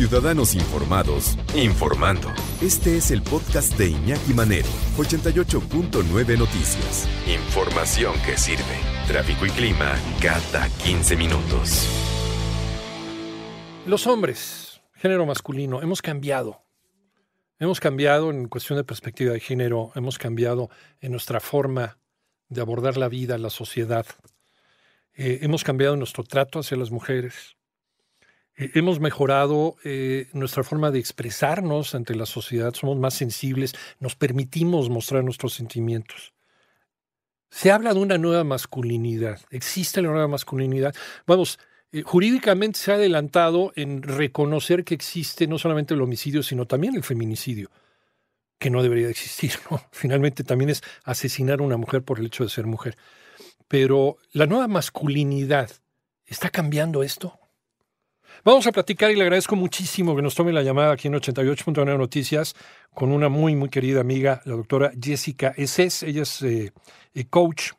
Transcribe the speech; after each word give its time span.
Ciudadanos 0.00 0.54
informados, 0.54 1.36
informando. 1.54 2.28
Este 2.62 2.96
es 2.96 3.10
el 3.10 3.20
podcast 3.20 3.76
de 3.76 3.88
Iñaki 3.88 4.32
Manero, 4.32 4.66
88.9 4.96 6.38
Noticias. 6.38 7.06
Información 7.26 8.14
que 8.24 8.38
sirve. 8.38 8.78
Tráfico 9.06 9.44
y 9.44 9.50
clima 9.50 9.94
cada 10.22 10.70
15 10.84 11.16
minutos. 11.18 11.86
Los 13.84 14.06
hombres, 14.06 14.80
género 14.94 15.26
masculino, 15.26 15.82
hemos 15.82 16.00
cambiado. 16.00 16.62
Hemos 17.58 17.78
cambiado 17.78 18.30
en 18.30 18.48
cuestión 18.48 18.78
de 18.78 18.84
perspectiva 18.84 19.34
de 19.34 19.40
género, 19.40 19.92
hemos 19.94 20.16
cambiado 20.16 20.70
en 21.02 21.12
nuestra 21.12 21.40
forma 21.40 21.98
de 22.48 22.62
abordar 22.62 22.96
la 22.96 23.10
vida, 23.10 23.36
la 23.36 23.50
sociedad. 23.50 24.06
Eh, 25.12 25.40
hemos 25.42 25.62
cambiado 25.62 25.94
nuestro 25.96 26.24
trato 26.24 26.60
hacia 26.60 26.78
las 26.78 26.90
mujeres. 26.90 27.59
Eh, 28.60 28.72
hemos 28.74 29.00
mejorado 29.00 29.76
eh, 29.84 30.28
nuestra 30.34 30.62
forma 30.62 30.90
de 30.90 30.98
expresarnos 30.98 31.94
ante 31.94 32.14
la 32.14 32.26
sociedad, 32.26 32.74
somos 32.74 32.98
más 32.98 33.14
sensibles, 33.14 33.74
nos 34.00 34.16
permitimos 34.16 34.90
mostrar 34.90 35.24
nuestros 35.24 35.54
sentimientos. 35.54 36.34
Se 37.50 37.72
habla 37.72 37.94
de 37.94 38.00
una 38.00 38.18
nueva 38.18 38.44
masculinidad, 38.44 39.40
existe 39.50 40.02
la 40.02 40.10
nueva 40.10 40.28
masculinidad. 40.28 40.94
Vamos, 41.26 41.58
eh, 41.90 42.02
jurídicamente 42.02 42.78
se 42.78 42.92
ha 42.92 42.96
adelantado 42.96 43.72
en 43.76 44.02
reconocer 44.02 44.84
que 44.84 44.94
existe 44.94 45.46
no 45.46 45.56
solamente 45.56 45.94
el 45.94 46.02
homicidio, 46.02 46.42
sino 46.42 46.66
también 46.66 46.94
el 46.94 47.02
feminicidio, 47.02 47.70
que 48.58 48.68
no 48.68 48.82
debería 48.82 49.08
existir, 49.08 49.52
¿no? 49.70 49.82
Finalmente 49.90 50.44
también 50.44 50.68
es 50.68 50.82
asesinar 51.04 51.60
a 51.60 51.64
una 51.64 51.78
mujer 51.78 52.02
por 52.04 52.18
el 52.18 52.26
hecho 52.26 52.44
de 52.44 52.50
ser 52.50 52.66
mujer. 52.66 52.98
Pero 53.68 54.18
la 54.32 54.44
nueva 54.44 54.68
masculinidad, 54.68 55.70
¿está 56.26 56.50
cambiando 56.50 57.02
esto? 57.02 57.39
Vamos 58.42 58.66
a 58.66 58.72
platicar 58.72 59.10
y 59.10 59.16
le 59.16 59.22
agradezco 59.22 59.54
muchísimo 59.54 60.16
que 60.16 60.22
nos 60.22 60.34
tome 60.34 60.50
la 60.50 60.62
llamada 60.62 60.92
aquí 60.92 61.08
en 61.08 61.14
88.9 61.14 61.98
Noticias 61.98 62.54
con 62.94 63.12
una 63.12 63.28
muy, 63.28 63.54
muy 63.54 63.68
querida 63.68 64.00
amiga, 64.00 64.40
la 64.46 64.54
doctora 64.54 64.92
Jessica 64.98 65.52
Eses. 65.58 66.02
Ella 66.02 66.22
es 66.22 66.40
eh, 66.40 66.72
eh, 67.14 67.24
coach, 67.28 67.72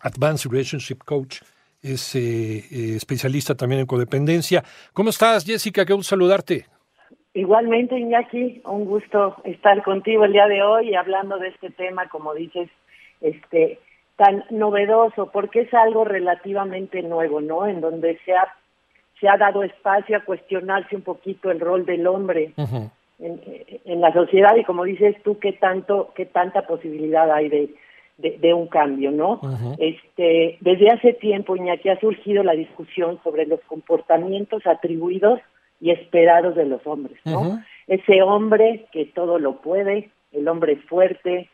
Advanced 0.00 0.50
Relationship 0.50 1.04
Coach, 1.04 1.42
es 1.82 2.14
eh, 2.14 2.96
especialista 2.96 3.54
también 3.54 3.82
en 3.82 3.86
codependencia. 3.86 4.64
¿Cómo 4.94 5.10
estás, 5.10 5.44
Jessica? 5.44 5.84
Qué 5.84 5.92
gusto 5.92 6.08
saludarte. 6.08 6.64
Igualmente, 7.34 7.98
Iñaki, 7.98 8.62
un 8.64 8.86
gusto 8.86 9.36
estar 9.44 9.82
contigo 9.82 10.24
el 10.24 10.32
día 10.32 10.46
de 10.46 10.62
hoy 10.62 10.94
hablando 10.94 11.36
de 11.36 11.48
este 11.48 11.68
tema, 11.68 12.08
como 12.08 12.32
dices, 12.32 12.70
este 13.20 13.78
tan 14.16 14.42
novedoso, 14.48 15.30
porque 15.30 15.60
es 15.60 15.74
algo 15.74 16.06
relativamente 16.06 17.02
nuevo, 17.02 17.42
¿no? 17.42 17.66
En 17.66 17.82
donde 17.82 18.18
se 18.24 18.32
ha 18.32 18.56
se 19.20 19.28
ha 19.28 19.36
dado 19.36 19.62
espacio 19.62 20.16
a 20.16 20.24
cuestionarse 20.24 20.96
un 20.96 21.02
poquito 21.02 21.50
el 21.50 21.60
rol 21.60 21.86
del 21.86 22.06
hombre 22.06 22.52
en, 23.18 24.00
la 24.00 24.12
sociedad 24.12 24.54
y 24.56 24.64
como 24.64 24.84
dices 24.84 25.16
tú 25.22 25.38
qué 25.38 25.52
tanto 25.52 26.12
qué 26.14 26.26
tanta 26.26 26.66
posibilidad 26.66 27.30
hay 27.32 27.48
de, 27.48 27.70
de, 28.18 28.54
un 28.54 28.66
cambio 28.66 29.10
no 29.10 29.40
este 29.78 30.58
desde 30.60 30.90
hace 30.90 31.14
tiempo 31.14 31.56
Iñaki 31.56 31.88
ha 31.88 31.98
surgido 31.98 32.42
la 32.42 32.52
discusión 32.52 33.18
sobre 33.24 33.46
los 33.46 33.60
comportamientos 33.62 34.66
atribuidos 34.66 35.40
y 35.80 35.92
esperados 35.92 36.56
de 36.56 36.66
los 36.66 36.86
hombres 36.86 37.18
no 37.24 37.62
ese 37.86 38.22
hombre 38.22 38.86
que 38.92 39.06
todo 39.06 39.38
lo 39.38 39.62
puede 39.62 40.10
el 40.32 40.46
hombre 40.48 40.76
fuerte 40.76 41.48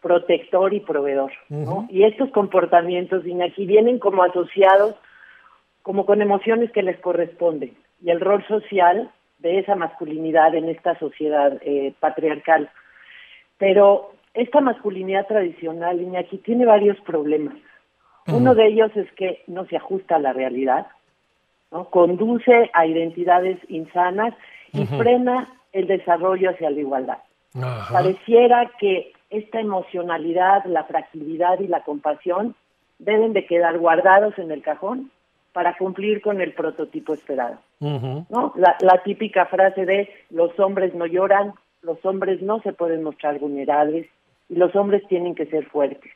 protector 0.00 0.72
y 0.72 0.80
proveedor 0.80 1.32
¿no? 1.50 1.86
y 1.90 2.04
estos 2.04 2.30
comportamientos 2.30 3.26
Iñaki 3.26 3.66
vienen 3.66 3.98
como 3.98 4.22
asociados 4.22 4.94
como 5.86 6.04
con 6.04 6.20
emociones 6.20 6.72
que 6.72 6.82
les 6.82 6.98
corresponden 6.98 7.76
y 8.02 8.10
el 8.10 8.18
rol 8.18 8.44
social 8.48 9.08
de 9.38 9.60
esa 9.60 9.76
masculinidad 9.76 10.52
en 10.56 10.68
esta 10.68 10.98
sociedad 10.98 11.58
eh, 11.60 11.94
patriarcal. 12.00 12.68
Pero 13.56 14.10
esta 14.34 14.60
masculinidad 14.60 15.28
tradicional, 15.28 16.00
Iñaki, 16.00 16.38
tiene 16.38 16.66
varios 16.66 16.98
problemas. 17.02 17.54
Uno 18.26 18.56
de 18.56 18.66
ellos 18.66 18.90
es 18.96 19.06
que 19.12 19.44
no 19.46 19.64
se 19.66 19.76
ajusta 19.76 20.16
a 20.16 20.18
la 20.18 20.32
realidad, 20.32 20.88
¿no? 21.70 21.84
conduce 21.88 22.68
a 22.72 22.84
identidades 22.84 23.60
insanas 23.68 24.34
y 24.72 24.86
frena 24.86 25.54
el 25.72 25.86
desarrollo 25.86 26.50
hacia 26.50 26.70
la 26.70 26.80
igualdad. 26.80 27.18
Pareciera 27.92 28.72
que 28.80 29.12
esta 29.30 29.60
emocionalidad, 29.60 30.64
la 30.64 30.82
fragilidad 30.82 31.60
y 31.60 31.68
la 31.68 31.84
compasión 31.84 32.56
deben 32.98 33.32
de 33.34 33.46
quedar 33.46 33.78
guardados 33.78 34.36
en 34.40 34.50
el 34.50 34.62
cajón 34.62 35.12
para 35.56 35.74
cumplir 35.78 36.20
con 36.20 36.42
el 36.42 36.52
prototipo 36.52 37.14
esperado. 37.14 37.56
¿no? 37.80 38.52
La, 38.56 39.02
típica 39.04 39.46
frase 39.46 39.86
de 39.86 40.10
los 40.28 40.50
hombres 40.60 40.94
no 40.94 41.06
lloran, 41.06 41.54
los 41.80 41.96
hombres 42.04 42.42
no 42.42 42.60
se 42.60 42.74
pueden 42.74 43.02
mostrar 43.02 43.38
vulnerables 43.38 44.06
y 44.50 44.56
los 44.56 44.76
hombres 44.76 45.02
tienen 45.08 45.34
que 45.34 45.46
ser 45.46 45.64
fuertes. 45.70 46.12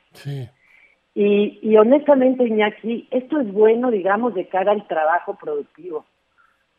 Y, 1.15 1.57
y 1.63 1.75
honestamente, 1.75 2.43
Iñaki, 2.43 3.07
esto 3.09 3.39
es 3.39 3.51
bueno, 3.51 3.89
digamos, 3.89 4.35
de 4.35 4.47
cara 4.47 4.73
al 4.73 4.85
trabajo 4.85 5.35
productivo, 5.41 6.05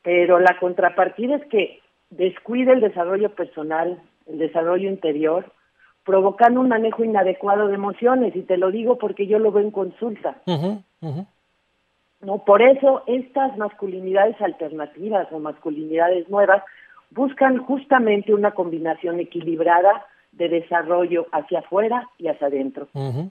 pero 0.03 0.39
la 0.39 0.56
contrapartida 0.61 1.39
es 1.39 1.47
que 1.47 1.81
descuida 2.11 2.75
el 2.75 2.81
desarrollo 2.81 3.34
personal, 3.34 4.01
el 4.28 4.39
desarrollo 4.39 4.89
interior, 4.89 5.53
provocando 6.05 6.61
un 6.61 6.69
manejo 6.69 7.03
inadecuado 7.03 7.67
de 7.67 7.75
emociones, 7.75 8.37
y 8.37 8.43
te 8.43 8.56
lo 8.56 8.71
digo 8.71 8.99
porque 8.99 9.27
yo 9.27 9.41
lo 9.41 9.51
veo 9.51 9.65
en 9.65 9.72
consulta. 9.72 10.37
¿No? 12.22 12.44
Por 12.44 12.62
eso 12.62 13.03
estas 13.06 13.56
masculinidades 13.59 14.41
alternativas 14.41 15.28
o 15.33 15.38
masculinidades 15.38 16.28
nuevas 16.28 16.62
buscan 17.10 17.59
justamente 17.59 18.33
una 18.33 18.53
combinación 18.53 19.21
equilibrada 19.21 20.06
de 20.33 20.49
desarrollo 20.49 21.27
hacia 21.33 21.59
afuera 21.59 22.09
y 22.19 22.28
hacia 22.28 22.47
adentro, 22.47 22.88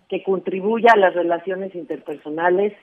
que 0.07 0.23
contribuya 0.23 0.91
a 0.93 0.97
las 0.97 1.15
relaciones 1.15 1.73
interpersonales 1.73 2.73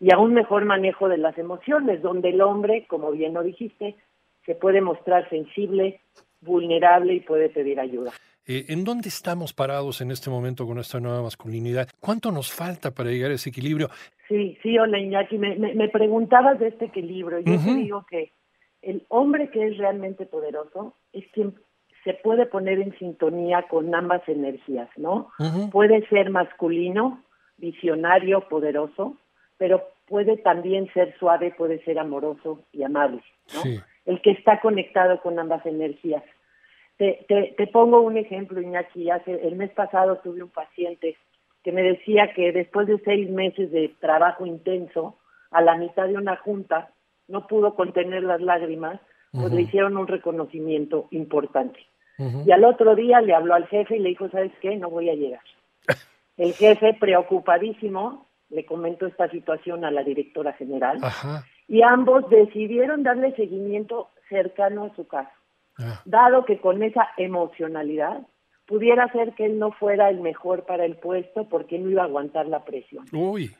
y 0.00 0.12
a 0.12 0.18
un 0.18 0.32
mejor 0.32 0.64
manejo 0.64 1.08
de 1.08 1.18
las 1.18 1.36
emociones, 1.36 2.00
donde 2.00 2.30
el 2.30 2.40
hombre, 2.40 2.86
como 2.88 3.10
bien 3.10 3.34
lo 3.34 3.42
dijiste, 3.42 3.96
se 4.46 4.54
puede 4.54 4.80
mostrar 4.80 5.28
sensible, 5.28 6.00
vulnerable 6.40 7.14
y 7.14 7.20
puede 7.20 7.50
pedir 7.50 7.80
ayuda. 7.80 8.12
Eh, 8.48 8.66
¿En 8.68 8.84
dónde 8.84 9.08
estamos 9.08 9.52
parados 9.52 10.00
en 10.00 10.12
este 10.12 10.30
momento 10.30 10.66
con 10.66 10.78
esta 10.78 11.00
nueva 11.00 11.22
masculinidad? 11.22 11.88
¿Cuánto 12.00 12.30
nos 12.30 12.52
falta 12.52 12.92
para 12.92 13.10
llegar 13.10 13.32
a 13.32 13.34
ese 13.34 13.50
equilibrio? 13.50 13.88
Sí, 14.28 14.56
sí, 14.62 14.78
hola 14.78 14.98
Iñaki, 14.98 15.36
me, 15.36 15.56
me, 15.56 15.88
preguntabas 15.88 16.58
de 16.60 16.68
este 16.68 16.86
equilibrio. 16.86 17.40
Yo 17.40 17.58
te 17.58 17.74
digo 17.74 18.06
que 18.08 18.32
el 18.82 19.04
hombre 19.08 19.50
que 19.50 19.66
es 19.66 19.78
realmente 19.78 20.26
poderoso 20.26 20.94
es 21.12 21.24
quien 21.32 21.54
se 22.04 22.14
puede 22.14 22.46
poner 22.46 22.78
en 22.78 22.96
sintonía 22.98 23.64
con 23.68 23.92
ambas 23.92 24.22
energías, 24.28 24.88
¿no? 24.96 25.32
Puede 25.72 26.06
ser 26.06 26.30
masculino, 26.30 27.24
visionario, 27.56 28.48
poderoso, 28.48 29.16
pero 29.58 29.82
puede 30.06 30.36
también 30.36 30.88
ser 30.92 31.18
suave, 31.18 31.52
puede 31.58 31.82
ser 31.84 31.98
amoroso 31.98 32.62
y 32.72 32.84
amable, 32.84 33.22
¿no? 33.52 33.62
El 34.04 34.22
que 34.22 34.30
está 34.30 34.60
conectado 34.60 35.20
con 35.20 35.36
ambas 35.40 35.66
energías. 35.66 36.22
Te, 36.98 37.26
te, 37.28 37.66
pongo 37.66 38.00
un 38.00 38.16
ejemplo, 38.16 38.60
Iñaki. 38.60 39.10
Hace, 39.10 39.46
el 39.46 39.56
mes 39.56 39.70
pasado 39.72 40.16
tuve 40.18 40.42
un 40.42 40.48
paciente 40.48 41.16
que 41.62 41.72
me 41.72 41.82
decía 41.82 42.32
que 42.34 42.52
después 42.52 42.86
de 42.86 42.98
seis 43.04 43.28
meses 43.30 43.70
de 43.70 43.94
trabajo 44.00 44.46
intenso, 44.46 45.18
a 45.50 45.60
la 45.62 45.76
mitad 45.76 46.06
de 46.06 46.14
una 46.14 46.36
junta, 46.36 46.90
no 47.28 47.46
pudo 47.46 47.74
contener 47.74 48.22
las 48.22 48.40
lágrimas, 48.40 49.00
pues 49.32 49.52
le 49.52 49.62
hicieron 49.62 49.96
un 49.96 50.06
reconocimiento 50.06 51.08
importante. 51.10 51.80
Y 52.18 52.50
al 52.50 52.64
otro 52.64 52.94
día 52.94 53.20
le 53.20 53.34
habló 53.34 53.54
al 53.54 53.66
jefe 53.66 53.96
y 53.96 53.98
le 53.98 54.10
dijo, 54.10 54.30
¿sabes 54.30 54.52
qué? 54.62 54.74
No 54.76 54.88
voy 54.88 55.10
a 55.10 55.14
llegar. 55.14 55.42
El 56.38 56.54
jefe, 56.54 56.94
preocupadísimo, 56.98 58.26
le 58.48 58.64
comentó 58.64 59.06
esta 59.06 59.28
situación 59.28 59.84
a 59.84 59.90
la 59.90 60.02
directora 60.02 60.52
general 60.54 60.98
y 61.68 61.82
ambos 61.82 62.28
decidieron 62.30 63.02
darle 63.02 63.34
seguimiento 63.34 64.10
cercano 64.28 64.84
a 64.84 64.94
su 64.94 65.06
casa. 65.06 65.32
Ah. 65.78 66.00
dado 66.04 66.44
que 66.44 66.58
con 66.58 66.82
esa 66.82 67.08
emocionalidad 67.16 68.26
pudiera 68.66 69.10
ser 69.12 69.34
que 69.34 69.44
él 69.44 69.58
no 69.58 69.72
fuera 69.72 70.08
el 70.08 70.20
mejor 70.20 70.64
para 70.64 70.84
el 70.84 70.96
puesto 70.96 71.48
porque 71.48 71.78
no 71.78 71.90
iba 71.90 72.02
a 72.02 72.06
aguantar 72.06 72.46
la 72.46 72.64
presión. 72.64 73.04
Uy. 73.12 73.50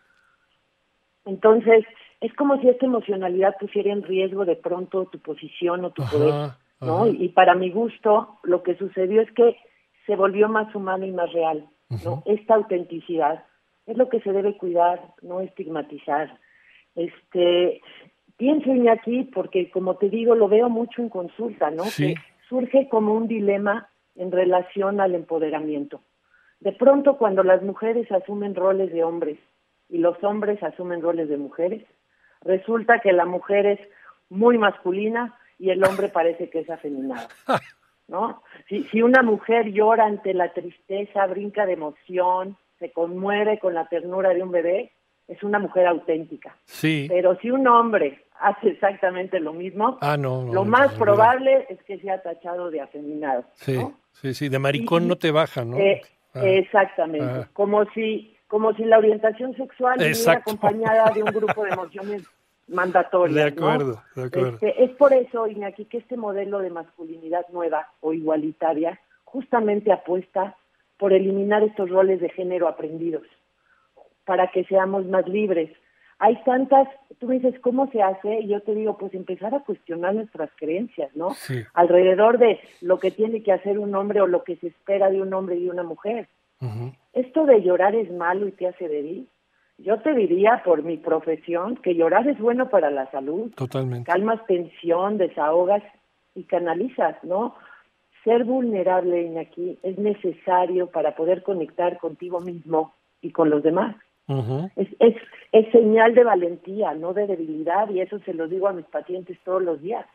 Entonces, 1.24 1.84
es 2.20 2.32
como 2.34 2.60
si 2.60 2.68
esta 2.68 2.86
emocionalidad 2.86 3.56
pusiera 3.60 3.92
en 3.92 4.02
riesgo 4.02 4.44
de 4.44 4.56
pronto 4.56 5.06
tu 5.06 5.18
posición 5.18 5.84
o 5.84 5.90
tu 5.90 6.02
Ajá, 6.02 6.10
poder, 6.10 6.34
¿no? 6.80 6.96
ajá. 7.02 7.08
Y, 7.08 7.24
y 7.24 7.28
para 7.30 7.54
mi 7.54 7.70
gusto, 7.70 8.38
lo 8.42 8.62
que 8.62 8.76
sucedió 8.76 9.22
es 9.22 9.30
que 9.32 9.56
se 10.06 10.16
volvió 10.16 10.48
más 10.48 10.74
humano 10.74 11.04
y 11.04 11.12
más 11.12 11.32
real, 11.32 11.68
¿no? 12.04 12.22
Esta 12.26 12.54
autenticidad 12.54 13.44
es 13.86 13.96
lo 13.96 14.08
que 14.08 14.20
se 14.20 14.32
debe 14.32 14.56
cuidar, 14.56 15.00
no 15.22 15.40
estigmatizar. 15.40 16.38
Este, 16.94 17.80
pienso 18.36 18.70
aquí 18.90 19.24
porque 19.24 19.70
como 19.70 19.96
te 19.96 20.08
digo, 20.08 20.34
lo 20.34 20.48
veo 20.48 20.68
mucho 20.68 21.02
en 21.02 21.08
consulta, 21.08 21.70
¿no? 21.70 21.84
Sí. 21.84 22.14
Que 22.14 22.20
surge 22.48 22.88
como 22.88 23.14
un 23.14 23.28
dilema 23.28 23.88
en 24.14 24.32
relación 24.32 25.00
al 25.00 25.14
empoderamiento. 25.14 26.00
De 26.60 26.72
pronto, 26.72 27.16
cuando 27.16 27.42
las 27.42 27.62
mujeres 27.62 28.10
asumen 28.10 28.54
roles 28.54 28.92
de 28.92 29.04
hombres 29.04 29.38
y 29.88 29.98
los 29.98 30.22
hombres 30.24 30.62
asumen 30.62 31.02
roles 31.02 31.28
de 31.28 31.36
mujeres, 31.36 31.84
resulta 32.42 33.00
que 33.00 33.12
la 33.12 33.26
mujer 33.26 33.66
es 33.66 33.80
muy 34.30 34.58
masculina 34.58 35.38
y 35.58 35.70
el 35.70 35.84
hombre 35.84 36.08
parece 36.08 36.48
que 36.50 36.60
es 36.60 36.70
afeminado. 36.70 37.28
¿no? 38.08 38.42
Si, 38.68 38.84
si 38.84 39.02
una 39.02 39.22
mujer 39.22 39.72
llora 39.72 40.06
ante 40.06 40.32
la 40.34 40.52
tristeza, 40.52 41.26
brinca 41.26 41.66
de 41.66 41.74
emoción, 41.74 42.56
se 42.78 42.92
conmueve 42.92 43.58
con 43.58 43.74
la 43.74 43.88
ternura 43.88 44.30
de 44.30 44.42
un 44.42 44.50
bebé, 44.50 44.92
es 45.28 45.42
una 45.42 45.58
mujer 45.58 45.86
auténtica. 45.86 46.56
Sí. 46.64 47.06
Pero 47.08 47.36
si 47.36 47.50
un 47.50 47.66
hombre 47.66 48.22
hace 48.40 48.68
exactamente 48.70 49.40
lo 49.40 49.52
mismo, 49.52 49.98
Ah, 50.00 50.16
no. 50.16 50.42
no, 50.44 50.52
lo 50.52 50.64
más 50.64 50.92
no, 50.92 50.98
probable 50.98 51.66
es 51.68 51.82
que 51.84 51.98
sea 51.98 52.22
tachado 52.22 52.70
de 52.70 52.80
afeminado. 52.80 53.44
Sí, 53.54 53.78
sí, 54.12 54.34
sí. 54.34 54.48
De 54.48 54.58
maricón 54.58 55.04
Y- 55.04 55.06
no 55.08 55.16
te 55.16 55.30
baja, 55.30 55.64
¿no? 55.64 55.76
Eh, 55.78 56.02
Ah, 56.34 56.40
exactamente. 56.44 57.24
ah. 57.26 57.48
Como 57.52 57.84
si 57.92 58.32
como 58.48 58.72
si 58.74 58.84
la 58.84 58.98
orientación 58.98 59.56
sexual 59.56 60.00
Exacto. 60.00 60.50
acompañada 60.52 61.10
de 61.10 61.20
un 61.22 61.32
grupo 61.32 61.64
de 61.64 61.70
emociones 61.70 62.22
mandatorias. 62.68 63.34
De 63.34 63.42
acuerdo, 63.42 64.02
de 64.14 64.24
acuerdo. 64.24 64.50
Este, 64.54 64.84
es 64.84 64.90
por 64.92 65.12
eso, 65.12 65.46
Iñaki, 65.48 65.86
que 65.86 65.98
este 65.98 66.16
modelo 66.16 66.60
de 66.60 66.70
masculinidad 66.70 67.44
nueva 67.52 67.88
o 68.00 68.12
igualitaria 68.12 69.00
justamente 69.24 69.90
apuesta 69.92 70.56
por 70.96 71.12
eliminar 71.12 71.62
estos 71.64 71.88
roles 71.90 72.20
de 72.20 72.28
género 72.30 72.68
aprendidos 72.68 73.24
para 74.24 74.48
que 74.52 74.64
seamos 74.64 75.06
más 75.06 75.26
libres. 75.26 75.70
Hay 76.18 76.42
tantas, 76.44 76.88
tú 77.18 77.26
me 77.26 77.34
dices, 77.34 77.60
¿cómo 77.60 77.90
se 77.90 78.02
hace? 78.02 78.40
Y 78.40 78.48
yo 78.48 78.60
te 78.62 78.74
digo, 78.74 78.96
pues 78.96 79.12
empezar 79.12 79.54
a 79.54 79.60
cuestionar 79.60 80.14
nuestras 80.14 80.50
creencias, 80.56 81.14
¿no? 81.14 81.30
Sí. 81.34 81.62
Alrededor 81.74 82.38
de 82.38 82.58
lo 82.80 82.98
que 82.98 83.10
tiene 83.10 83.42
que 83.42 83.52
hacer 83.52 83.78
un 83.78 83.94
hombre 83.94 84.22
o 84.22 84.26
lo 84.26 84.42
que 84.42 84.56
se 84.56 84.68
espera 84.68 85.10
de 85.10 85.20
un 85.20 85.34
hombre 85.34 85.56
y 85.56 85.64
de 85.64 85.70
una 85.70 85.82
mujer. 85.82 86.28
¿Esto 87.12 87.44
de 87.44 87.62
llorar 87.62 87.94
es 87.94 88.10
malo 88.10 88.48
y 88.48 88.52
te 88.52 88.66
hace 88.66 88.88
débil? 88.88 89.28
Yo 89.78 89.98
te 90.00 90.14
diría, 90.14 90.62
por 90.64 90.82
mi 90.82 90.96
profesión, 90.96 91.76
que 91.76 91.94
llorar 91.94 92.26
es 92.26 92.38
bueno 92.38 92.70
para 92.70 92.90
la 92.90 93.10
salud. 93.10 93.52
Totalmente. 93.54 94.10
Calmas 94.10 94.44
tensión, 94.46 95.18
desahogas 95.18 95.82
y 96.34 96.44
canalizas, 96.44 97.22
¿no? 97.22 97.54
Ser 98.24 98.44
vulnerable, 98.44 99.22
Iñaki, 99.22 99.78
es 99.82 99.98
necesario 99.98 100.86
para 100.86 101.14
poder 101.14 101.42
conectar 101.42 101.98
contigo 101.98 102.40
mismo 102.40 102.94
y 103.20 103.32
con 103.32 103.50
los 103.50 103.62
demás. 103.62 103.94
Es, 104.76 104.88
es, 104.98 105.14
es 105.52 105.70
señal 105.70 106.14
de 106.14 106.24
valentía, 106.24 106.94
no 106.94 107.12
de 107.12 107.26
debilidad, 107.26 107.88
y 107.90 108.00
eso 108.00 108.18
se 108.20 108.34
lo 108.34 108.48
digo 108.48 108.66
a 108.66 108.72
mis 108.72 108.86
pacientes 108.86 109.38
todos 109.44 109.62
los 109.62 109.80
días, 109.80 110.06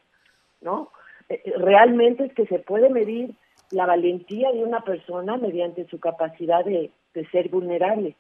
¿no? 0.60 0.90
Eh, 1.30 1.42
eh, 1.46 1.54
Realmente 1.58 2.26
es 2.26 2.34
que 2.34 2.46
se 2.46 2.60
puede 2.60 2.90
medir 2.90 3.34
la 3.72 3.86
valentía 3.86 4.52
de 4.52 4.64
una 4.64 4.82
persona 4.82 5.38
mediante 5.38 5.86
su 5.88 6.00
capacidad 6.00 6.66
de, 6.66 6.92
de 7.14 7.26
ser 7.30 7.50
vulnerable, 7.50 8.16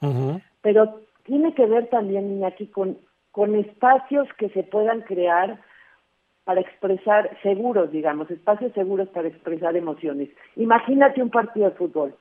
pero 0.61 1.01
tiene 1.23 1.53
que 1.53 1.65
ver 1.65 1.88
también, 1.88 2.31
Iñaki, 2.31 2.67
con, 2.67 2.97
con 3.31 3.55
espacios 3.55 4.27
que 4.37 4.49
se 4.49 4.63
puedan 4.63 5.01
crear 5.01 5.59
para 6.43 6.61
expresar, 6.61 7.38
seguros, 7.43 7.91
digamos, 7.91 8.29
espacios 8.31 8.73
seguros 8.73 9.07
para 9.09 9.27
expresar 9.27 9.75
emociones. 9.75 10.29
Imagínate 10.55 11.21
un 11.21 11.29
partido 11.29 11.69
de 11.69 11.75
fútbol. 11.75 12.15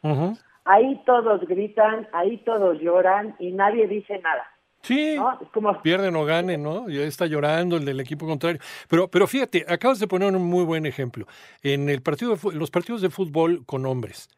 Ahí 0.64 1.00
todos 1.06 1.40
gritan, 1.46 2.06
ahí 2.12 2.38
todos 2.44 2.78
lloran 2.80 3.34
y 3.38 3.52
nadie 3.52 3.86
dice 3.88 4.18
nada. 4.18 4.44
Sí. 4.82 5.14
¿no? 5.16 5.38
Es 5.40 5.48
como, 5.50 5.80
Pierden 5.82 6.16
o 6.16 6.24
ganen, 6.24 6.62
¿no? 6.62 6.88
Ya 6.88 7.02
está 7.02 7.26
llorando 7.26 7.76
el 7.76 7.84
del 7.84 8.00
equipo 8.00 8.26
contrario. 8.26 8.60
Pero, 8.88 9.08
pero 9.08 9.26
fíjate, 9.26 9.64
acabas 9.68 9.98
de 9.98 10.06
poner 10.06 10.34
un 10.34 10.44
muy 10.44 10.64
buen 10.64 10.86
ejemplo. 10.86 11.26
En 11.62 11.88
el 11.88 12.02
partido 12.02 12.36
de 12.36 12.52
los 12.54 12.70
partidos 12.70 13.02
de 13.02 13.10
fútbol 13.10 13.64
con 13.66 13.84
hombres, 13.86 14.28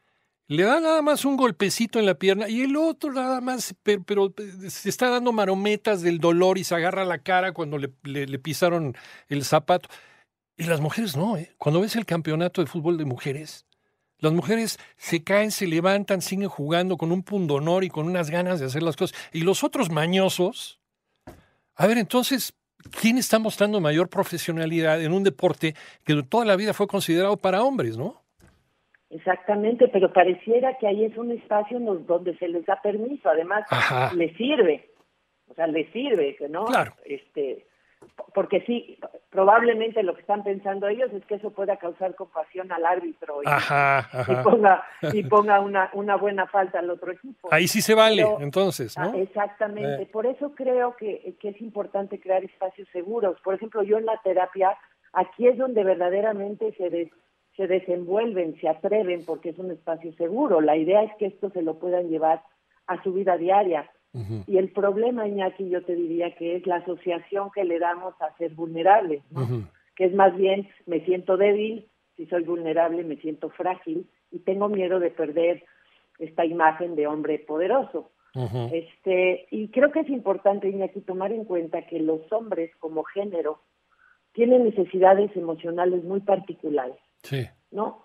le 0.49 0.65
da 0.65 0.81
nada 0.81 1.03
más 1.03 1.25
un 1.25 1.37
golpecito 1.37 1.99
en 1.99 2.07
la 2.07 2.15
pierna 2.15 2.49
y 2.49 2.63
el 2.63 2.77
otro 2.77 3.13
nada 3.13 3.41
más, 3.41 3.75
pero, 3.83 4.35
eh, 4.39 4.71
se 4.71 4.89
está 4.89 5.09
dando 5.09 5.33
marometas 5.33 6.03
del 6.03 6.19
dolor 6.19 6.59
y 6.59 6.65
se 6.65 6.75
agarra 6.75 7.05
la 7.05 7.19
cara 7.19 7.53
cuando 7.53 7.79
le, 7.79 7.91
le- 8.03 8.27
le 8.27 8.39
pisaron 8.39 8.95
el 9.29 9.45
zapato. 9.45 9.89
Y 10.57 10.65
las 10.65 10.81
mujeres 10.81 11.17
no, 11.17 11.37
¿eh? 11.37 11.55
Cuando 11.59 11.81
ves 11.81 11.97
el 11.97 12.07
campeonato 12.07 12.61
de 12.61 12.67
fútbol 12.67 12.99
de 12.99 13.05
mujeres, 13.07 13.67
las 14.19 14.33
mujeres 14.33 14.79
se 14.97 15.25
caen, 15.25 15.51
se 15.51 15.67
levantan, 15.67 16.23
siguen 16.23 16.49
jugando 16.49 16.97
con 16.97 17.11
un 17.13 17.23
pundonor 17.23 17.85
y 17.85 17.89
con 17.91 18.07
unas 18.07 18.31
ganas 18.31 18.61
de 18.61 18.67
hacer 18.67 18.83
las 18.83 18.97
cosas. 18.97 19.19
Y 19.33 19.41
los 19.41 19.65
otros 19.65 19.91
mañosos, 19.91 20.81
a 21.75 21.87
ver, 21.87 21.99
entonces, 21.99 22.53
¿quién 23.01 23.19
está 23.19 23.39
mostrando 23.39 23.81
mayor 23.81 24.09
profesionalidad 24.09 25.03
en 25.03 25.13
un 25.13 25.25
deporte 25.25 25.75
que 26.05 26.23
toda 26.23 26.45
la 26.45 26.57
vida 26.57 26.75
fue 26.75 26.87
considerado 26.87 27.37
para 27.37 27.63
hombres, 27.63 27.97
no? 27.97 28.22
Exactamente, 29.13 29.89
pero 29.89 30.13
pareciera 30.13 30.77
que 30.79 30.87
ahí 30.89 31.05
es 31.05 31.17
un 31.17 31.31
espacio 31.33 31.79
donde 31.81 32.37
se 32.39 32.49
les 32.49 32.65
da 32.67 32.81
permiso, 32.83 33.29
además 33.29 33.65
Ajá. 33.71 34.13
les 34.15 34.37
sirve, 34.37 34.91
o 35.49 35.55
sea, 35.55 35.67
les 35.67 35.91
sirve, 35.93 36.37
¿no? 36.49 36.65
Claro. 36.65 36.93
Este, 37.05 37.67
porque 38.35 38.63
sí, 38.63 38.99
probablemente 39.31 40.03
lo 40.03 40.15
que 40.15 40.23
están 40.23 40.43
pensando 40.43 40.89
ellos 40.89 41.13
es 41.13 41.25
que 41.27 41.37
eso 41.37 41.51
pueda 41.51 41.77
causar 41.77 42.15
compasión 42.17 42.73
al 42.73 42.85
árbitro 42.85 43.43
y, 43.43 43.47
Ajá, 43.47 44.09
y 44.13 44.33
ajá. 44.33 44.43
ponga, 44.43 44.85
y 45.13 45.23
ponga 45.29 45.61
una, 45.61 45.89
una 45.93 46.17
buena 46.17 46.47
falta 46.49 46.81
al 46.81 46.91
otro 46.91 47.13
equipo. 47.13 47.49
Ahí 47.53 47.69
sí 47.69 47.81
se 47.81 47.95
vale, 47.95 48.23
Pero- 48.25 48.41
entonces, 48.41 48.99
Ah, 48.99 49.07
¿no? 49.07 49.19
Exactamente. 49.19 50.03
Eh. 50.03 50.07
Por 50.13 50.27
eso 50.27 50.53
creo 50.55 50.97
que, 50.97 51.35
que 51.41 51.51
es 51.51 51.61
importante 51.61 52.19
crear 52.19 52.43
espacios 52.43 52.89
seguros. 52.93 53.41
Por 53.45 53.55
ejemplo, 53.55 53.83
yo 53.85 53.99
en 53.99 54.07
la 54.07 54.17
terapia, 54.25 54.77
aquí 55.13 55.47
es 55.47 55.57
donde 55.57 55.85
verdaderamente 55.85 56.73
se, 56.77 56.91
des- 56.91 57.13
se 57.57 57.67
desenvuelven, 57.67 58.59
se 58.61 58.69
atreven, 58.69 59.25
porque 59.25 59.51
es 59.51 59.59
un 59.59 59.71
espacio 59.71 60.13
seguro. 60.15 60.61
La 60.61 60.77
idea 60.77 61.03
es 61.03 61.11
que 61.19 61.27
esto 61.27 61.51
se 61.51 61.63
lo 61.63 61.79
puedan 61.79 62.09
llevar 62.09 62.43
a 62.87 63.03
su 63.03 63.13
vida 63.13 63.37
diaria. 63.37 63.91
Y 64.47 64.59
el 64.59 64.71
problema, 64.73 65.27
Iñaki, 65.27 65.71
yo 65.71 65.83
te 65.85 65.95
diría 65.95 66.35
que 66.35 66.57
es 66.57 66.67
la 66.67 66.77
asociación 66.77 67.51
que 67.55 67.65
le 67.65 67.79
damos 67.79 68.15
a 68.21 68.37
ser 68.37 68.53
vulnerables, 68.55 69.23
¿no? 69.31 69.67
que 69.97 70.05
es 70.05 70.15
más 70.15 70.37
bien 70.37 70.69
me 70.85 71.01
siento 71.07 71.39
débil, 71.39 71.89
si 72.17 72.27
soy 72.27 72.43
vulnerable 72.43 73.05
me 73.05 73.17
siento 73.17 73.49
frágil 73.49 74.07
y 74.31 74.41
tengo 74.41 74.69
miedo 74.69 75.01
de 75.01 75.11
perder 75.11 75.65
esta 76.19 76.45
imagen 76.45 76.95
de 76.95 77.07
hombre 77.07 77.39
poderoso. 77.39 78.11
Este, 78.73 79.47
y 79.51 79.69
creo 79.69 79.93
que 79.93 80.01
es 80.01 80.09
importante, 80.09 80.69
Iñaki, 80.69 81.03
tomar 81.03 81.33
en 81.33 81.45
cuenta 81.45 81.87
que 81.87 82.01
los 82.01 82.21
hombres 82.33 82.75
como 82.79 83.05
género 83.05 83.61
tienen 84.33 84.65
necesidades 84.65 85.37
emocionales 85.37 86.03
muy 86.05 86.21
particulares, 86.21 86.97
Sí, 87.23 87.47
¿no? 87.71 88.05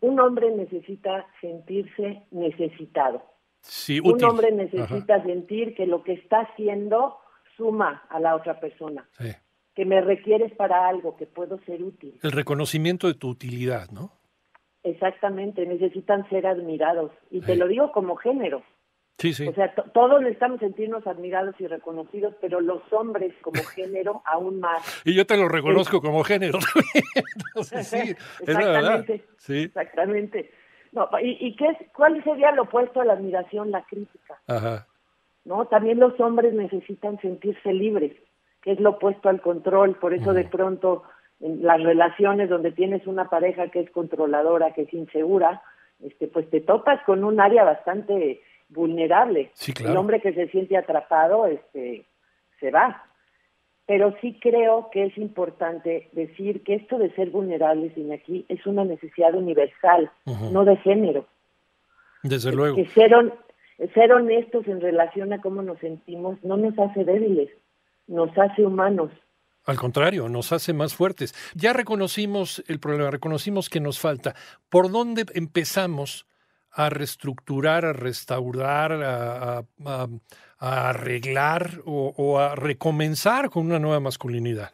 Un 0.00 0.18
hombre 0.18 0.50
necesita 0.50 1.26
sentirse 1.40 2.24
necesitado. 2.30 3.22
sí, 3.60 4.00
Un 4.00 4.22
hombre 4.24 4.48
Ajá, 4.48 4.56
necesita 4.56 5.22
sentir 5.22 5.74
que 5.74 5.86
lo 5.86 6.02
que 6.02 6.14
está 6.14 6.40
haciendo 6.40 7.18
suma 7.56 8.04
a 8.08 8.18
la 8.18 8.34
otra 8.34 8.58
persona, 8.58 9.08
sí. 9.18 9.30
que 9.74 9.84
me 9.84 10.00
requieres 10.00 10.52
para 10.54 10.88
algo, 10.88 11.16
que 11.16 11.26
puedo 11.26 11.58
ser 11.64 11.82
útil. 11.82 12.18
El 12.22 12.32
reconocimiento 12.32 13.06
de 13.06 13.14
tu 13.14 13.28
utilidad, 13.28 13.90
¿no? 13.90 14.12
Exactamente, 14.82 15.66
necesitan 15.66 16.26
ser 16.30 16.46
admirados. 16.46 17.12
Y 17.30 17.42
te 17.42 17.54
lo 17.54 17.68
digo 17.68 17.92
como 17.92 18.16
género. 18.16 18.62
Sí, 19.20 19.34
sí. 19.34 19.46
O 19.46 19.52
sea, 19.52 19.74
to- 19.74 19.84
todos 19.92 20.20
necesitamos 20.22 20.60
sentirnos 20.60 21.06
admirados 21.06 21.54
y 21.58 21.66
reconocidos, 21.66 22.34
pero 22.40 22.60
los 22.60 22.80
hombres 22.90 23.34
como 23.42 23.62
género 23.62 24.22
aún 24.24 24.60
más. 24.60 25.02
Y 25.04 25.14
yo 25.14 25.26
te 25.26 25.36
lo 25.36 25.46
reconozco 25.46 26.00
como 26.00 26.24
género. 26.24 26.58
Entonces, 27.46 27.86
sí, 27.86 27.98
es 28.46 28.48
la 28.54 28.58
verdad. 28.60 29.00
Exactamente. 29.00 29.24
Sí, 29.36 29.62
Exactamente. 29.64 30.50
No, 30.92 31.08
¿y, 31.22 31.36
y 31.46 31.54
qué 31.56 31.66
es, 31.66 31.76
cuál 31.94 32.22
sería 32.24 32.50
lo 32.52 32.62
opuesto 32.62 33.00
a 33.00 33.04
la 33.04 33.12
admiración? 33.12 33.70
La 33.70 33.82
crítica. 33.84 34.40
ajá. 34.46 34.86
¿no? 35.44 35.66
También 35.66 35.98
los 36.00 36.18
hombres 36.20 36.52
necesitan 36.54 37.18
sentirse 37.20 37.72
libres, 37.72 38.12
que 38.62 38.72
es 38.72 38.80
lo 38.80 38.90
opuesto 38.90 39.28
al 39.28 39.40
control. 39.40 39.96
Por 39.96 40.12
eso 40.14 40.32
de 40.34 40.44
pronto 40.44 41.02
en 41.40 41.62
las 41.62 41.82
relaciones 41.82 42.48
donde 42.50 42.72
tienes 42.72 43.06
una 43.06 43.28
pareja 43.30 43.68
que 43.68 43.80
es 43.80 43.90
controladora, 43.90 44.72
que 44.74 44.82
es 44.82 44.92
insegura, 44.94 45.62
este, 46.04 46.26
pues 46.28 46.48
te 46.50 46.60
topas 46.60 47.02
con 47.04 47.24
un 47.24 47.40
área 47.40 47.64
bastante 47.64 48.42
vulnerable. 48.70 49.50
Sí, 49.54 49.72
claro. 49.72 49.92
El 49.92 49.98
hombre 49.98 50.20
que 50.20 50.32
se 50.32 50.48
siente 50.48 50.76
atrapado, 50.76 51.46
este, 51.46 52.06
se 52.58 52.70
va. 52.70 53.04
Pero 53.86 54.14
sí 54.20 54.38
creo 54.40 54.88
que 54.92 55.06
es 55.06 55.18
importante 55.18 56.08
decir 56.12 56.62
que 56.62 56.74
esto 56.76 56.96
de 56.98 57.12
ser 57.14 57.30
vulnerables, 57.30 57.92
aquí 58.14 58.46
es 58.48 58.64
una 58.64 58.84
necesidad 58.84 59.34
universal, 59.34 60.12
no 60.52 60.64
de 60.64 60.76
género 60.76 61.26
Desde 62.22 62.52
luego. 62.52 62.76
que 62.76 62.86
ser, 62.90 63.10
ser 63.92 64.12
honestos 64.12 64.68
en 64.68 64.80
relación 64.80 65.32
a 65.32 65.40
cómo 65.40 65.62
nos 65.62 65.80
sentimos 65.80 66.38
no 66.44 66.56
nos 66.56 66.78
hace 66.78 67.04
débiles, 67.04 67.50
nos 68.06 68.30
hace 68.38 68.64
humanos. 68.64 69.10
Al 69.64 69.76
contrario, 69.76 70.28
nos 70.28 70.52
hace 70.52 70.72
más 70.72 70.94
fuertes. 70.94 71.34
Ya 71.56 71.72
reconocimos 71.72 72.62
el 72.68 72.78
problema, 72.78 73.10
reconocimos 73.10 73.68
que 73.68 73.80
nos 73.80 73.98
falta. 73.98 74.36
¿Por 74.68 74.92
dónde 74.92 75.26
empezamos 75.34 76.26
a 76.72 76.88
reestructurar, 76.90 77.84
a 77.84 77.92
restaurar, 77.92 78.92
a, 78.92 79.58
a- 79.58 79.64
a- 79.86 80.08
a 80.58 80.90
arreglar 80.90 81.70
o, 81.86 82.12
o 82.16 82.38
a 82.38 82.54
recomenzar 82.54 83.48
con 83.50 83.66
una 83.66 83.78
nueva 83.78 83.98
masculinidad? 84.00 84.70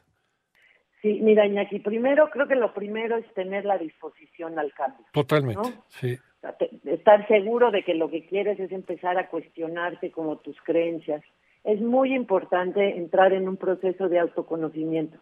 Sí, 1.03 1.21
mira, 1.23 1.47
Iñaki, 1.47 1.79
primero 1.79 2.29
creo 2.31 2.49
que 2.49 2.57
lo 2.57 2.75
primero 2.75 3.17
es 3.17 3.33
tener 3.35 3.65
la 3.65 3.79
disposición 3.79 4.59
al 4.59 4.73
cambio. 4.73 5.07
Totalmente, 5.13 5.61
¿No? 5.63 5.85
sí. 5.89 6.15
O 6.15 6.41
sea, 6.41 6.53
te- 6.57 6.71
estar 6.85 7.27
seguro 7.29 7.71
de 7.71 7.85
que 7.85 7.95
lo 7.95 8.11
que 8.11 8.27
quieres 8.27 8.59
es 8.59 8.73
empezar 8.73 9.17
a 9.19 9.29
cuestionarte 9.29 10.11
como 10.11 10.39
tus 10.39 10.61
creencias. 10.63 11.23
Es 11.65 11.81
muy 11.81 12.15
importante 12.15 12.97
entrar 12.97 13.33
en 13.33 13.49
un 13.49 13.57
proceso 13.57 14.09
de 14.09 14.19
autoconocimiento, 14.19 15.19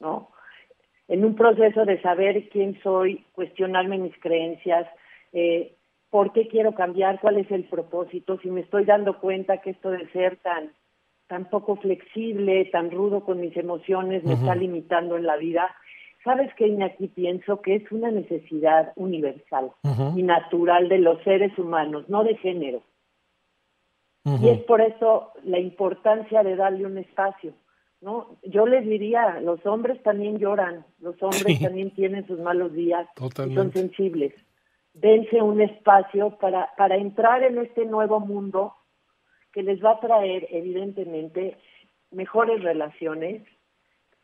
¿no? 0.00 0.30
En 1.08 1.24
un 1.24 1.34
proceso 1.34 1.84
de 1.86 2.00
saber 2.02 2.48
quién 2.50 2.78
soy, 2.82 3.24
cuestionarme 3.32 3.98
mis 3.98 4.16
creencias, 4.20 4.86
eh, 5.32 5.74
por 6.10 6.32
qué 6.32 6.48
quiero 6.48 6.74
cambiar, 6.74 7.20
cuál 7.20 7.38
es 7.38 7.50
el 7.50 7.64
propósito, 7.64 8.38
si 8.40 8.50
me 8.50 8.60
estoy 8.62 8.84
dando 8.84 9.18
cuenta 9.18 9.58
que 9.58 9.70
esto 9.70 9.90
de 9.90 10.08
ser 10.10 10.36
tan 10.38 10.72
tan 11.28 11.44
poco 11.50 11.76
flexible, 11.76 12.64
tan 12.72 12.90
rudo 12.90 13.22
con 13.22 13.38
mis 13.40 13.54
emociones, 13.56 14.24
me 14.24 14.32
está 14.32 14.54
limitando 14.54 15.16
en 15.16 15.26
la 15.26 15.36
vida. 15.36 15.74
¿Sabes 16.24 16.50
qué, 16.54 16.66
Iñaki? 16.66 17.08
Pienso 17.08 17.60
que 17.60 17.76
es 17.76 17.92
una 17.92 18.10
necesidad 18.10 18.92
universal 18.96 19.70
y 20.16 20.22
natural 20.22 20.88
de 20.88 20.98
los 20.98 21.22
seres 21.22 21.56
humanos, 21.58 22.08
no 22.08 22.24
de 22.24 22.34
género. 22.38 22.82
Y 24.24 24.48
es 24.48 24.60
por 24.64 24.80
eso 24.80 25.32
la 25.44 25.58
importancia 25.58 26.42
de 26.42 26.56
darle 26.56 26.86
un 26.86 26.98
espacio, 26.98 27.52
¿no? 28.00 28.36
Yo 28.42 28.66
les 28.66 28.86
diría, 28.86 29.40
los 29.40 29.64
hombres 29.66 30.02
también 30.02 30.38
lloran, 30.38 30.84
los 31.00 31.22
hombres 31.22 31.58
Sí. 31.58 31.64
también 31.64 31.90
tienen 31.90 32.26
sus 32.26 32.38
malos 32.38 32.72
días 32.72 33.06
y 33.46 33.54
son 33.54 33.72
sensibles. 33.72 34.34
Dense 34.94 35.40
un 35.42 35.60
espacio 35.60 36.38
para, 36.38 36.70
para 36.76 36.96
entrar 36.96 37.42
en 37.42 37.58
este 37.58 37.84
nuevo 37.86 38.20
mundo 38.20 38.74
que 39.52 39.62
les 39.62 39.82
va 39.82 39.92
a 39.92 40.00
traer, 40.00 40.46
evidentemente, 40.50 41.56
mejores 42.10 42.62
relaciones 42.62 43.42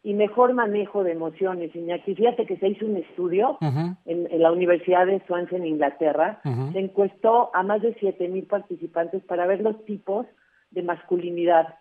y 0.02 0.12
mejor 0.14 0.52
manejo 0.52 1.02
de 1.02 1.12
emociones. 1.12 1.75
Iñaki, 1.75 2.14
fíjate 2.14 2.44
que 2.44 2.59
se 2.59 2.68
hizo 2.68 2.85
un 2.87 2.99
estudio 2.99 3.56
en, 4.04 4.28
en 4.30 4.42
la 4.42 4.52
Universidad 4.52 5.06
de 5.06 5.23
Swansea 5.26 5.59
en 5.59 5.66
Inglaterra, 5.66 6.40
se 6.73 6.78
encuestó 6.78 7.50
a 7.54 7.62
más 7.62 7.80
de 7.80 7.97
7.000 7.97 8.47
participantes 8.47 9.25
para 9.25 9.47
ver 9.47 9.62
los 9.62 9.83
tipos 9.87 10.26
de 10.71 10.83
masculinidad 10.83 11.78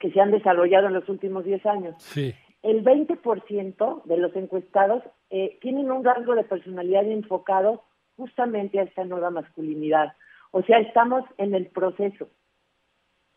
que 0.00 0.10
se 0.10 0.20
han 0.20 0.30
desarrollado 0.30 0.88
en 0.88 0.94
los 0.94 1.08
últimos 1.08 1.44
10 1.44 1.66
años. 1.66 1.94
Sí, 1.98 2.34
El 2.62 2.84
20% 2.84 4.02
de 4.04 4.16
los 4.16 4.34
encuestados 4.34 5.02
eh, 5.30 5.58
tienen 5.60 5.90
un 5.92 6.04
rasgo 6.04 6.34
de 6.34 6.44
personalidad 6.44 7.04
enfocado 7.04 7.84
justamente 8.18 8.78
a 8.78 8.82
esta 8.82 9.04
nueva 9.04 9.30
masculinidad. 9.30 10.12
O 10.50 10.62
sea, 10.62 10.80
estamos 10.80 11.24
en 11.38 11.54
el 11.54 11.68
proceso. 11.68 12.28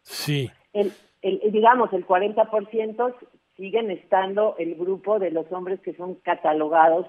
sí. 0.01 0.51
El, 0.73 0.91
el, 1.21 1.51
digamos, 1.51 1.91
el 1.93 2.07
40% 2.07 3.15
siguen 3.55 3.91
estando 3.91 4.55
el 4.57 4.75
grupo 4.75 5.19
de 5.19 5.31
los 5.31 5.51
hombres 5.51 5.79
que 5.81 5.93
son 5.93 6.15
catalogados 6.15 7.05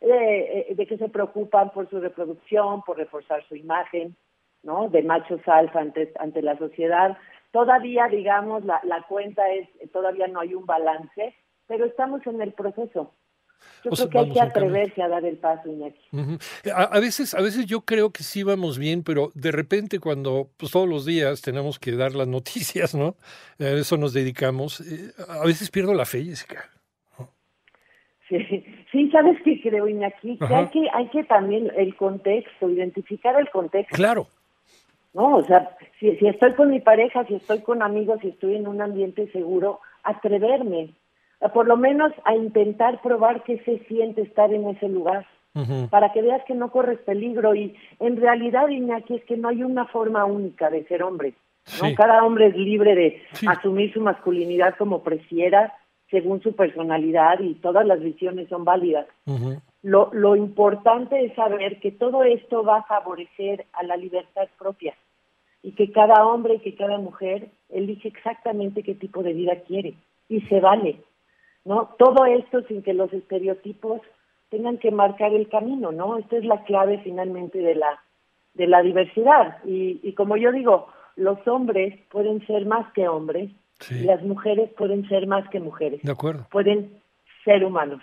eh, 0.00 0.66
eh, 0.68 0.74
de 0.74 0.86
que 0.86 0.98
se 0.98 1.08
preocupan 1.08 1.70
por 1.70 1.88
su 1.88 1.98
reproducción, 1.98 2.82
por 2.82 2.98
reforzar 2.98 3.42
su 3.48 3.56
imagen, 3.56 4.14
¿no? 4.62 4.88
De 4.88 5.02
machos 5.02 5.40
alfa 5.46 5.80
ante, 5.80 6.12
ante 6.18 6.42
la 6.42 6.56
sociedad. 6.58 7.16
Todavía, 7.50 8.06
digamos, 8.08 8.64
la, 8.64 8.80
la 8.84 9.02
cuenta 9.02 9.50
es, 9.50 9.68
todavía 9.92 10.28
no 10.28 10.40
hay 10.40 10.54
un 10.54 10.66
balance, 10.66 11.34
pero 11.66 11.86
estamos 11.86 12.26
en 12.26 12.42
el 12.42 12.52
proceso. 12.52 13.14
Yo 13.84 13.90
O 13.92 13.96
sea, 13.96 14.08
creo 14.08 14.24
que 14.24 14.28
hay 14.28 14.32
que 14.34 14.40
atreverse 14.40 15.02
a 15.02 15.08
dar 15.08 15.24
el 15.24 15.36
paso, 15.36 15.68
Iñaki. 15.70 16.00
A, 16.74 16.82
a 16.82 17.00
veces, 17.00 17.34
a 17.34 17.40
veces 17.40 17.66
yo 17.66 17.82
creo 17.82 18.10
que 18.10 18.22
sí 18.22 18.42
vamos 18.42 18.78
bien, 18.78 19.02
pero 19.02 19.30
de 19.34 19.52
repente 19.52 20.00
cuando 20.00 20.50
pues, 20.56 20.72
todos 20.72 20.88
los 20.88 21.04
días 21.04 21.42
tenemos 21.42 21.78
que 21.78 21.92
dar 21.92 22.14
las 22.14 22.28
noticias, 22.36 22.94
¿no? 22.94 23.16
A 23.58 23.68
eso 23.68 23.96
nos 23.96 24.12
dedicamos. 24.12 24.80
eh, 24.80 25.12
a 25.28 25.44
veces 25.46 25.70
pierdo 25.70 25.94
la 25.94 26.04
fe, 26.04 26.24
Jessica. 26.24 26.70
Sí, 28.28 28.64
sí, 28.90 29.10
¿sabes 29.10 29.38
qué 29.44 29.60
creo, 29.62 29.86
Iñaki? 29.88 30.36
Que 30.38 30.54
hay 30.54 30.66
que, 30.66 30.88
hay 30.92 31.08
que 31.10 31.22
también 31.24 31.70
el 31.76 31.94
contexto, 31.94 32.68
identificar 32.68 33.38
el 33.38 33.48
contexto. 33.50 33.94
Claro. 33.94 34.26
No, 35.14 35.36
o 35.36 35.44
sea, 35.44 35.76
si, 36.00 36.16
si 36.16 36.26
estoy 36.26 36.54
con 36.54 36.70
mi 36.70 36.80
pareja, 36.80 37.24
si 37.26 37.34
estoy 37.34 37.60
con 37.60 37.82
amigos, 37.82 38.18
si 38.20 38.28
estoy 38.28 38.56
en 38.56 38.66
un 38.66 38.82
ambiente 38.82 39.30
seguro, 39.30 39.80
atreverme, 40.02 40.90
por 41.52 41.66
lo 41.66 41.76
menos 41.76 42.12
a 42.24 42.34
intentar 42.34 43.00
probar 43.02 43.42
qué 43.44 43.58
se 43.64 43.78
siente 43.86 44.22
estar 44.22 44.52
en 44.52 44.68
ese 44.68 44.88
lugar, 44.88 45.26
para 45.90 46.12
que 46.12 46.20
veas 46.20 46.44
que 46.44 46.54
no 46.54 46.70
corres 46.70 46.98
peligro. 47.00 47.54
Y 47.54 47.74
en 48.00 48.16
realidad, 48.18 48.68
Iñaki, 48.68 49.14
es 49.14 49.24
que 49.24 49.36
no 49.38 49.48
hay 49.48 49.62
una 49.62 49.86
forma 49.86 50.24
única 50.26 50.68
de 50.70 50.84
ser 50.84 51.02
hombre. 51.02 51.30
¿no? 51.80 51.88
Sí. 51.88 51.94
Cada 51.94 52.22
hombre 52.24 52.48
es 52.48 52.56
libre 52.56 52.94
de 52.94 53.22
Sí. 53.32 53.46
asumir 53.48 53.92
su 53.92 54.00
masculinidad 54.00 54.76
como 54.76 55.02
prefiera, 55.02 55.72
según 56.10 56.40
su 56.42 56.54
personalidad, 56.54 57.40
y 57.40 57.54
todas 57.54 57.86
las 57.86 58.00
visiones 58.00 58.48
son 58.48 58.64
válidas. 58.64 59.06
Lo, 59.82 60.10
lo 60.12 60.36
importante 60.36 61.24
es 61.24 61.34
saber 61.34 61.80
que 61.80 61.90
todo 61.90 62.22
esto 62.24 62.62
va 62.62 62.78
a 62.78 62.82
favorecer 62.84 63.66
a 63.72 63.82
la 63.82 63.96
libertad 63.96 64.48
propia 64.58 64.94
y 65.62 65.72
que 65.72 65.90
cada 65.90 66.26
hombre 66.26 66.54
y 66.54 66.58
que 66.60 66.74
cada 66.74 66.98
mujer 66.98 67.48
elige 67.70 68.08
exactamente 68.08 68.82
qué 68.82 68.94
tipo 68.94 69.22
de 69.22 69.32
vida 69.32 69.54
quiere 69.66 69.94
y 70.28 70.40
se 70.42 70.60
vale, 70.60 71.00
¿no? 71.66 71.90
Todo 71.98 72.24
esto 72.24 72.62
sin 72.68 72.82
que 72.82 72.94
los 72.94 73.12
estereotipos 73.12 74.00
tengan 74.48 74.78
que 74.78 74.90
marcar 74.90 75.34
el 75.34 75.48
camino, 75.50 75.92
¿no? 75.92 76.16
Esta 76.16 76.36
es 76.38 76.44
la 76.46 76.64
clave 76.64 77.00
finalmente 77.04 77.58
de 77.58 77.74
la 77.74 78.00
de 78.54 78.66
la 78.66 78.80
diversidad 78.80 79.58
y, 79.66 80.00
y 80.02 80.14
como 80.14 80.38
yo 80.38 80.50
digo, 80.50 80.86
los 81.16 81.46
hombres 81.46 81.94
pueden 82.10 82.46
ser 82.46 82.64
más 82.64 82.90
que 82.94 83.06
hombres 83.08 83.50
Sí. 83.78 83.96
y 83.96 84.04
las 84.04 84.22
mujeres 84.22 84.70
pueden 84.78 85.06
ser 85.06 85.26
más 85.26 85.46
que 85.50 85.60
mujeres 85.60 86.00
De 86.02 86.10
acuerdo. 86.10 86.46
pueden 86.50 86.98
ser 87.44 87.62
humanos, 87.62 88.00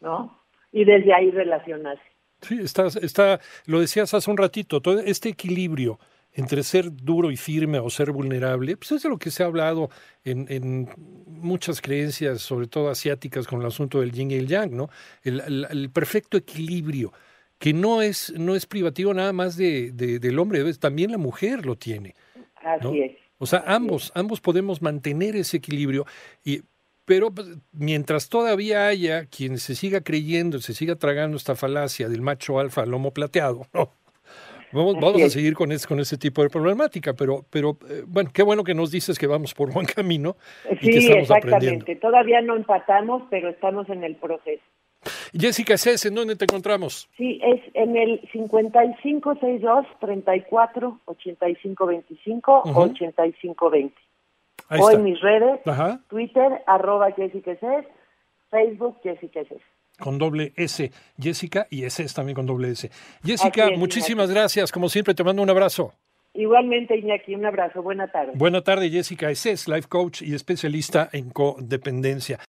¿no? 0.00 0.38
Y 0.72 0.86
desde 0.86 1.12
ahí 1.12 1.30
relacionarse. 1.30 2.02
Sí, 2.40 2.58
está, 2.62 2.86
está, 2.86 3.38
lo 3.66 3.80
decías 3.80 4.14
hace 4.14 4.30
un 4.30 4.38
ratito, 4.38 4.80
todo 4.80 4.98
este 5.00 5.28
equilibrio 5.28 5.98
entre 6.32 6.62
ser 6.62 6.92
duro 6.92 7.30
y 7.30 7.36
firme 7.36 7.78
o 7.80 7.90
ser 7.90 8.12
vulnerable, 8.12 8.76
pues 8.76 8.92
es 8.92 9.02
de 9.02 9.08
lo 9.08 9.18
que 9.18 9.30
se 9.30 9.42
ha 9.42 9.46
hablado 9.46 9.90
en, 10.24 10.46
en 10.48 10.88
muchas 11.26 11.80
creencias, 11.80 12.40
sobre 12.42 12.66
todo 12.66 12.88
asiáticas, 12.90 13.46
con 13.46 13.60
el 13.60 13.66
asunto 13.66 14.00
del 14.00 14.12
yin 14.12 14.30
y 14.30 14.34
el 14.34 14.46
yang, 14.46 14.76
¿no? 14.76 14.90
El, 15.22 15.40
el- 15.40 15.66
el 15.70 15.90
perfecto 15.90 16.36
equilibrio, 16.36 17.12
que 17.58 17.72
no 17.72 18.00
es, 18.02 18.32
no 18.38 18.54
es 18.54 18.66
privativo 18.66 19.12
nada 19.12 19.32
más 19.32 19.56
de, 19.56 19.90
de- 19.92 20.18
del 20.18 20.38
hombre, 20.38 20.72
también 20.74 21.10
la 21.10 21.18
mujer 21.18 21.66
lo 21.66 21.76
tiene. 21.76 22.14
Así 22.62 22.84
¿no? 22.84 22.92
es. 22.94 23.12
O 23.38 23.46
sea, 23.46 23.64
ambos, 23.66 24.12
ambos 24.14 24.40
podemos 24.40 24.82
mantener 24.82 25.34
ese 25.34 25.56
equilibrio, 25.56 26.06
y, 26.44 26.62
pero 27.06 27.30
pues, 27.32 27.48
mientras 27.72 28.28
todavía 28.28 28.86
haya 28.86 29.26
quien 29.26 29.58
se 29.58 29.74
siga 29.74 30.02
creyendo, 30.02 30.60
se 30.60 30.74
siga 30.74 30.94
tragando 30.96 31.36
esta 31.36 31.56
falacia 31.56 32.08
del 32.08 32.20
macho 32.22 32.60
alfa 32.60 32.86
lomo 32.86 33.12
plateado, 33.12 33.66
¿no? 33.72 33.92
Vamos, 34.72 35.22
a 35.22 35.30
seguir 35.30 35.54
con, 35.54 35.72
es- 35.72 35.86
con 35.86 35.98
ese 36.00 36.16
tipo 36.16 36.42
de 36.42 36.50
problemática, 36.50 37.12
pero, 37.14 37.44
pero 37.50 37.76
eh, 37.88 38.02
bueno, 38.06 38.30
qué 38.32 38.42
bueno 38.42 38.62
que 38.64 38.74
nos 38.74 38.90
dices 38.90 39.18
que 39.18 39.26
vamos 39.26 39.52
por 39.54 39.72
buen 39.72 39.86
camino 39.86 40.36
y 40.70 40.76
que 40.76 40.92
Sí, 40.92 40.98
estamos 40.98 41.22
exactamente. 41.22 41.66
aprendiendo. 41.66 42.00
Todavía 42.00 42.40
no 42.40 42.56
empatamos, 42.56 43.22
pero 43.30 43.48
estamos 43.48 43.88
en 43.88 44.04
el 44.04 44.16
proceso. 44.16 44.62
Jessica 45.32 45.78
Cés, 45.78 46.04
¿en 46.06 46.14
dónde 46.14 46.36
te 46.36 46.44
encontramos? 46.44 47.08
Sí, 47.16 47.40
es 47.42 47.60
en 47.74 47.96
el 47.96 48.20
5562 48.32 49.86
34 50.00 51.00
85 51.06 51.86
25 51.86 52.62
Ujú. 52.66 52.80
85 52.80 53.70
20. 53.70 53.94
Ahí 54.68 54.80
o 54.82 54.90
en 54.90 55.02
mis 55.04 55.20
redes, 55.20 55.60
Ajá, 55.66 56.00
Twitter, 56.08 56.62
arroba 56.66 57.10
Jessica 57.12 57.56
Cés, 57.56 57.86
Facebook 58.50 58.98
Jessica 59.02 59.40
Cés. 59.48 59.62
Con 60.00 60.18
doble 60.18 60.52
S, 60.56 60.90
Jessica, 61.18 61.68
y 61.70 61.84
ese 61.84 62.02
es 62.02 62.14
también 62.14 62.34
con 62.34 62.46
doble 62.46 62.70
S. 62.70 62.90
Jessica, 63.24 63.68
es, 63.68 63.78
muchísimas 63.78 64.30
gracias, 64.30 64.72
como 64.72 64.88
siempre 64.88 65.14
te 65.14 65.22
mando 65.22 65.42
un 65.42 65.50
abrazo. 65.50 65.92
Igualmente, 66.32 66.96
Iñaki, 66.96 67.34
un 67.34 67.44
abrazo. 67.44 67.82
Buena 67.82 68.06
tarde. 68.06 68.32
Buena 68.36 68.62
tarde, 68.62 68.88
Jessica. 68.88 69.30
Ese 69.30 69.50
es 69.50 69.66
life 69.66 69.88
coach 69.88 70.22
y 70.22 70.34
especialista 70.34 71.08
en 71.12 71.30
codependencia. 71.30 72.38